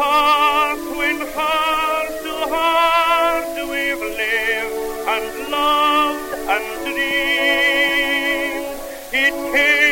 [0.00, 4.76] heart when heart to heart we've lived
[5.14, 8.66] and loved and dreamed.
[9.12, 9.87] It came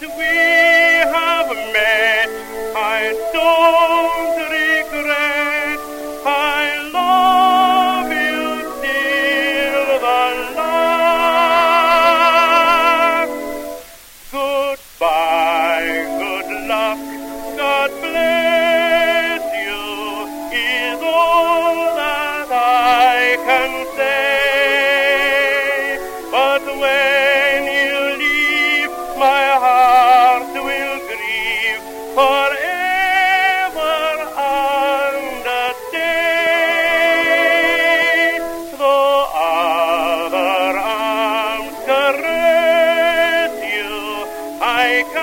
[0.00, 0.29] to win.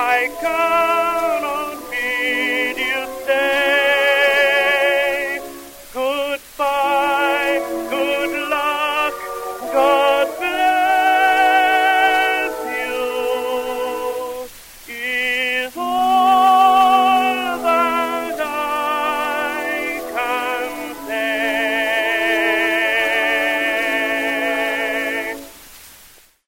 [0.00, 1.27] I come.